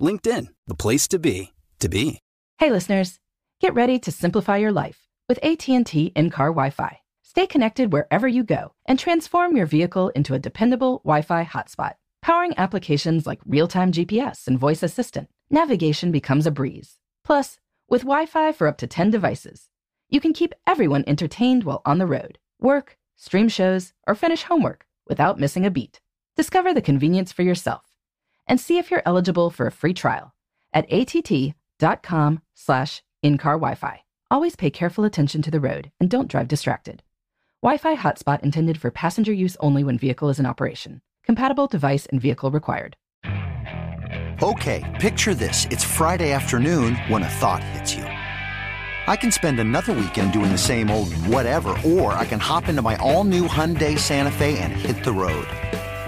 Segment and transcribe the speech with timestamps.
[0.00, 2.20] LinkedIn, the place to be, to be.
[2.58, 3.18] Hey listeners,
[3.60, 7.00] get ready to simplify your life with AT&T in-car Wi-Fi.
[7.22, 11.94] Stay connected wherever you go and transform your vehicle into a dependable Wi-Fi hotspot.
[12.22, 16.96] Powering applications like real-time GPS and voice assistant, navigation becomes a breeze.
[17.24, 19.68] Plus, with Wi-Fi for up to 10 devices,
[20.08, 24.86] you can keep everyone entertained while on the road, work, stream shows, or finish homework
[25.08, 26.00] without missing a beat.
[26.36, 27.89] Discover the convenience for yourself
[28.50, 30.34] and see if you're eligible for a free trial
[30.74, 34.02] at att.com slash in-car Wi-Fi.
[34.30, 37.02] Always pay careful attention to the road and don't drive distracted.
[37.62, 41.00] Wi-Fi hotspot intended for passenger use only when vehicle is in operation.
[41.24, 42.96] Compatible device and vehicle required.
[44.42, 45.66] Okay, picture this.
[45.66, 48.04] It's Friday afternoon when a thought hits you.
[48.04, 52.82] I can spend another weekend doing the same old whatever, or I can hop into
[52.82, 55.46] my all-new Hyundai Santa Fe and hit the road.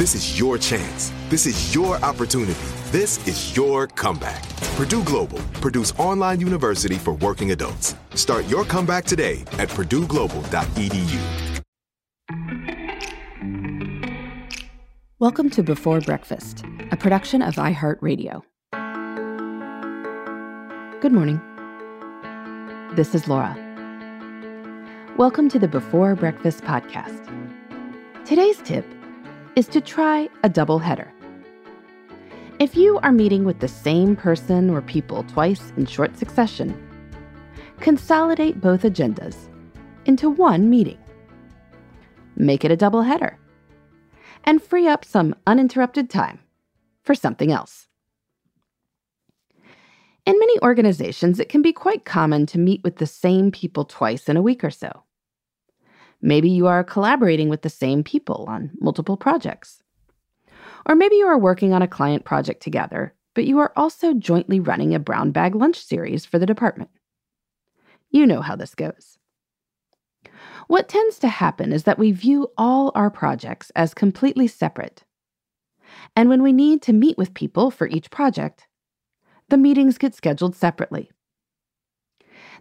[0.00, 1.12] This is your chance.
[1.28, 2.54] This is your opportunity.
[2.86, 4.42] This is your comeback.
[4.78, 7.94] Purdue Global, Purdue's online university for working adults.
[8.14, 11.20] Start your comeback today at purdueglobal.edu.
[15.18, 18.40] Welcome to Before Breakfast, a production of iHeartRadio.
[21.02, 21.42] Good morning.
[22.96, 23.54] This is Laura.
[25.18, 27.26] Welcome to the Before Breakfast podcast.
[28.24, 28.86] Today's tip
[29.60, 31.12] is to try a double header.
[32.58, 36.74] If you are meeting with the same person or people twice in short succession,
[37.78, 39.36] consolidate both agendas
[40.06, 40.96] into one meeting.
[42.36, 43.38] Make it a double header
[44.44, 46.38] and free up some uninterrupted time
[47.02, 47.86] for something else.
[50.24, 54.26] In many organizations, it can be quite common to meet with the same people twice
[54.26, 55.02] in a week or so.
[56.22, 59.82] Maybe you are collaborating with the same people on multiple projects.
[60.86, 64.60] Or maybe you are working on a client project together, but you are also jointly
[64.60, 66.90] running a brown bag lunch series for the department.
[68.10, 69.18] You know how this goes.
[70.66, 75.04] What tends to happen is that we view all our projects as completely separate.
[76.14, 78.66] And when we need to meet with people for each project,
[79.48, 81.10] the meetings get scheduled separately.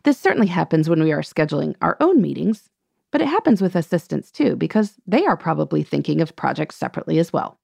[0.03, 2.69] This certainly happens when we are scheduling our own meetings,
[3.11, 7.33] but it happens with assistants too, because they are probably thinking of projects separately as
[7.33, 7.59] well.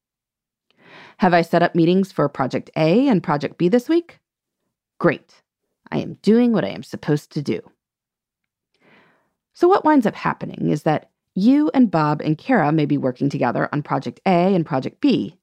[1.18, 4.19] Have I set up meetings for Project A and Project B this week?
[5.00, 5.42] Great.
[5.92, 7.62] I am doing what I am supposed to do.
[9.53, 13.30] So, what winds up happening is that you and Bob and Kara may be working
[13.30, 15.38] together on Project A and Project B,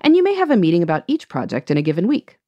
[0.00, 2.38] and you may have a meeting about each project in a given week.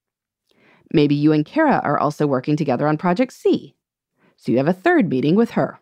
[0.93, 3.75] Maybe you and Kara are also working together on Project C,
[4.37, 5.81] so you have a third meeting with her.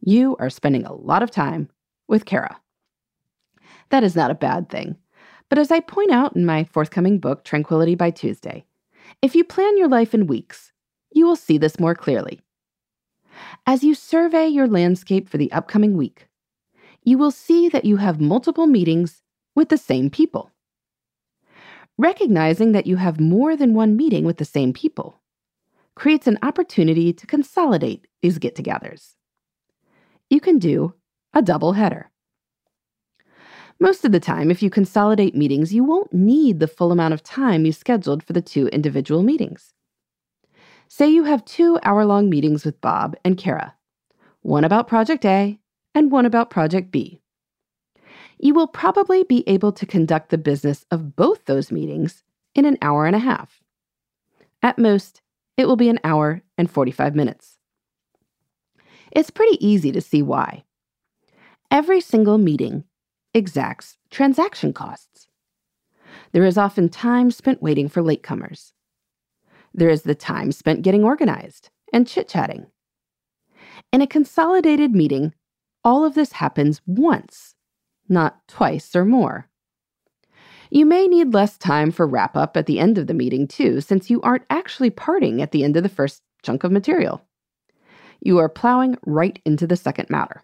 [0.00, 1.68] You are spending a lot of time
[2.06, 2.60] with Kara.
[3.90, 4.96] That is not a bad thing.
[5.48, 8.64] But as I point out in my forthcoming book, Tranquility by Tuesday,
[9.22, 10.72] if you plan your life in weeks,
[11.12, 12.40] you will see this more clearly.
[13.66, 16.28] As you survey your landscape for the upcoming week,
[17.02, 19.22] you will see that you have multiple meetings
[19.54, 20.50] with the same people.
[21.96, 25.20] Recognizing that you have more than one meeting with the same people
[25.94, 29.17] creates an opportunity to consolidate these get togethers.
[30.30, 30.94] You can do
[31.32, 32.10] a double header.
[33.80, 37.22] Most of the time, if you consolidate meetings, you won't need the full amount of
[37.22, 39.72] time you scheduled for the two individual meetings.
[40.88, 43.74] Say you have two hour long meetings with Bob and Kara,
[44.42, 45.58] one about Project A
[45.94, 47.20] and one about Project B.
[48.38, 52.24] You will probably be able to conduct the business of both those meetings
[52.54, 53.62] in an hour and a half.
[54.62, 55.22] At most,
[55.56, 57.57] it will be an hour and 45 minutes.
[59.18, 60.62] It's pretty easy to see why.
[61.72, 62.84] Every single meeting
[63.34, 65.26] exacts transaction costs.
[66.30, 68.74] There is often time spent waiting for latecomers.
[69.74, 72.66] There is the time spent getting organized and chit chatting.
[73.92, 75.34] In a consolidated meeting,
[75.82, 77.56] all of this happens once,
[78.08, 79.48] not twice or more.
[80.70, 83.80] You may need less time for wrap up at the end of the meeting, too,
[83.80, 87.27] since you aren't actually parting at the end of the first chunk of material.
[88.20, 90.42] You are plowing right into the second matter.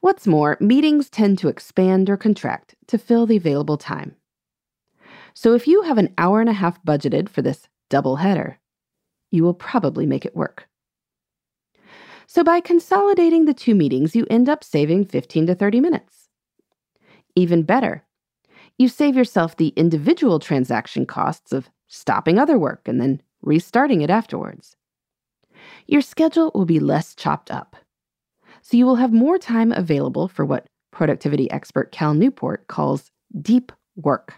[0.00, 4.16] What's more, meetings tend to expand or contract to fill the available time.
[5.34, 8.58] So if you have an hour and a half budgeted for this double header,
[9.30, 10.68] you will probably make it work.
[12.26, 16.28] So by consolidating the two meetings, you end up saving 15 to 30 minutes.
[17.34, 18.04] Even better,
[18.78, 24.10] you save yourself the individual transaction costs of stopping other work and then restarting it
[24.10, 24.76] afterwards.
[25.86, 27.76] Your schedule will be less chopped up
[28.62, 33.10] so you will have more time available for what productivity expert Cal Newport calls
[33.40, 34.34] deep work.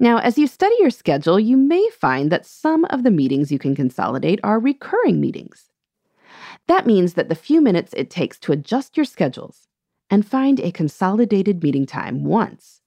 [0.00, 3.58] Now, as you study your schedule, you may find that some of the meetings you
[3.58, 5.70] can consolidate are recurring meetings.
[6.66, 9.66] That means that the few minutes it takes to adjust your schedules
[10.08, 12.80] and find a consolidated meeting time once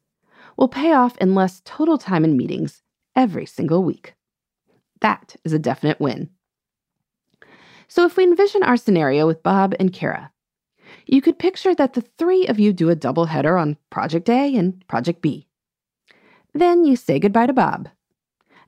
[0.57, 2.81] will pay off in less total time in meetings
[3.15, 4.13] every single week.
[5.01, 6.30] That is a definite win.
[7.92, 10.32] So if we envision our scenario with Bob and Kara,
[11.08, 14.56] you could picture that the three of you do a double header on Project A
[14.56, 15.46] and Project B.
[16.54, 17.90] Then you say goodbye to Bob,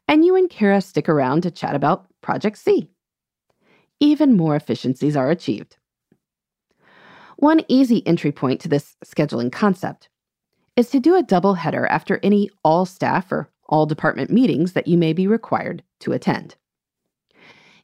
[0.10, 2.90] and you and Kara stick around to chat about Project C.
[4.02, 5.78] Even more efficiencies are achieved.
[7.38, 10.10] One easy entry point to this scheduling concept
[10.76, 14.90] is to do a double header after any all staff or all department meetings that
[14.90, 16.58] you may be required to attend.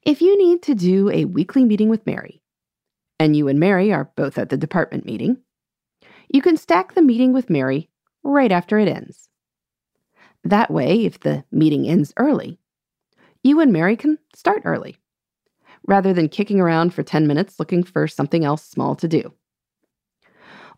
[0.04, 2.42] If you need to do a weekly meeting with Mary,
[3.20, 5.38] and you and Mary are both at the department meeting,
[6.30, 7.90] you can stack the meeting with Mary
[8.24, 9.30] right after it ends.
[10.44, 12.60] That way, if the meeting ends early,
[13.44, 14.98] you and Mary can start early,
[15.86, 19.34] rather than kicking around for 10 minutes looking for something else small to do.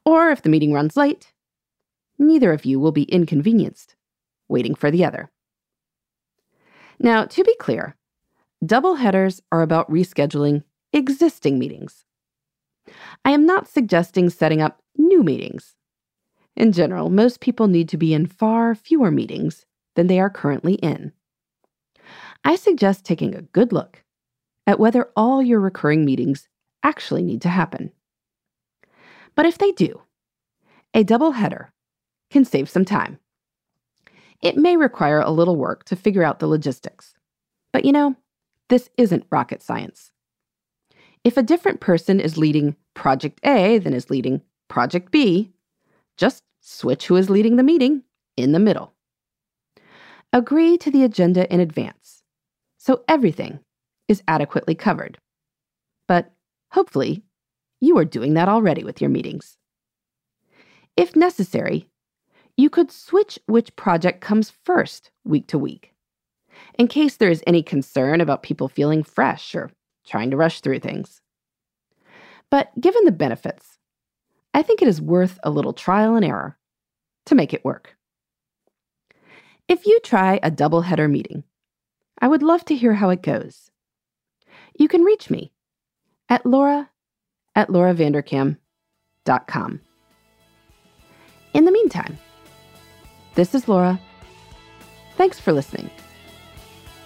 [0.03, 1.31] Or if the meeting runs late,
[2.17, 3.95] neither of you will be inconvenienced
[4.47, 5.31] waiting for the other.
[6.99, 7.95] Now, to be clear,
[8.63, 10.63] Double headers are about rescheduling
[10.93, 12.05] existing meetings.
[13.25, 15.75] I am not suggesting setting up new meetings.
[16.55, 20.75] In general, most people need to be in far fewer meetings than they are currently
[20.75, 21.11] in.
[22.43, 24.03] I suggest taking a good look
[24.67, 26.47] at whether all your recurring meetings
[26.83, 27.91] actually need to happen.
[29.35, 30.01] But if they do,
[30.93, 31.71] a double header
[32.29, 33.17] can save some time.
[34.41, 37.15] It may require a little work to figure out the logistics,
[37.71, 38.15] but you know,
[38.71, 40.11] this isn't rocket science.
[41.25, 45.51] If a different person is leading Project A than is leading Project B,
[46.15, 48.03] just switch who is leading the meeting
[48.37, 48.93] in the middle.
[50.31, 52.23] Agree to the agenda in advance
[52.77, 53.59] so everything
[54.07, 55.17] is adequately covered.
[56.07, 56.31] But
[56.71, 57.23] hopefully,
[57.81, 59.57] you are doing that already with your meetings.
[60.95, 61.89] If necessary,
[62.55, 65.91] you could switch which project comes first week to week
[66.75, 69.71] in case there is any concern about people feeling fresh or
[70.05, 71.21] trying to rush through things.
[72.49, 73.77] But given the benefits,
[74.53, 76.57] I think it is worth a little trial and error
[77.25, 77.95] to make it work.
[79.67, 81.43] If you try a double header meeting,
[82.19, 83.71] I would love to hear how it goes.
[84.77, 85.53] You can reach me
[86.29, 86.89] at laura
[87.55, 89.81] at lauravanderkam.com.
[91.53, 92.17] In the meantime,
[93.35, 93.99] this is Laura.
[95.17, 95.89] Thanks for listening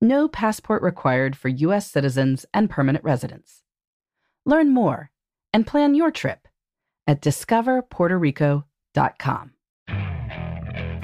[0.00, 1.90] No passport required for U.S.
[1.90, 3.64] citizens and permanent residents.
[4.46, 5.10] Learn more
[5.52, 6.46] and plan your trip
[7.08, 9.50] at discoverpuertorico.com.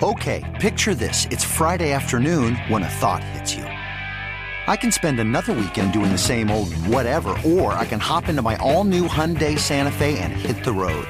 [0.02, 1.26] Okay, picture this.
[1.30, 3.64] It's Friday afternoon when a thought hits you.
[3.64, 8.42] I can spend another weekend doing the same old whatever, or I can hop into
[8.42, 11.06] my all new Hyundai Santa Fe and hit the road.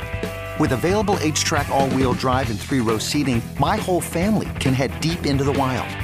[0.58, 4.74] With available H track, all wheel drive, and three row seating, my whole family can
[4.74, 6.03] head deep into the wild.